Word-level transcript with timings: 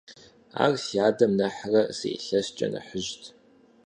Ар 0.63 0.73
си 0.83 0.97
адэм 1.07 1.31
нэхърэ 1.39 1.81
зы 1.97 2.07
илъэскӀэ 2.15 2.67
нэхъыжьт. 2.73 3.23